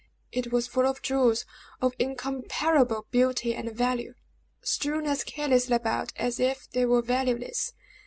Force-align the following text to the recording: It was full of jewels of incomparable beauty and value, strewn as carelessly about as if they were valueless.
It 0.31 0.51
was 0.51 0.65
full 0.67 0.87
of 0.87 1.03
jewels 1.03 1.45
of 1.79 1.93
incomparable 1.99 3.05
beauty 3.11 3.53
and 3.53 3.71
value, 3.71 4.15
strewn 4.63 5.05
as 5.05 5.23
carelessly 5.23 5.75
about 5.75 6.11
as 6.15 6.39
if 6.39 6.67
they 6.71 6.87
were 6.87 7.03
valueless. 7.03 7.73